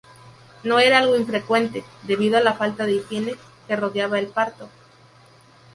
No 0.63 0.79
era 0.79 0.97
algo 0.97 1.15
infrecuente, 1.15 1.83
debido 2.01 2.35
a 2.35 2.41
la 2.41 2.55
falta 2.55 2.87
de 2.87 2.93
higiene 2.93 3.35
que 3.67 3.75
rodeaba 3.75 4.17
el 4.17 4.29
parto. 4.29 4.67